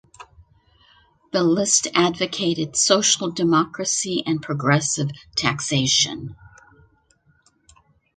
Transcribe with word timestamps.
The 1.31 1.43
list 1.43 1.87
advocated 1.93 2.75
social 2.75 3.29
democracy 3.31 4.23
and 4.25 4.41
progressive 4.41 5.11
taxation. 5.35 6.35